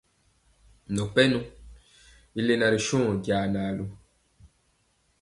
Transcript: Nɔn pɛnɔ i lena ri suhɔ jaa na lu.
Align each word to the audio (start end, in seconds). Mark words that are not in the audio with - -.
Nɔn 0.93 1.09
pɛnɔ 1.15 1.39
i 2.37 2.39
lena 2.47 2.67
ri 2.73 2.79
suhɔ 2.87 3.09
jaa 3.25 3.45
na 3.53 3.61
lu. 3.77 3.85